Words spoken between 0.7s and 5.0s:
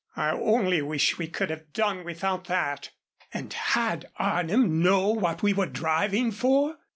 wish we could have done without that." "And had Arnim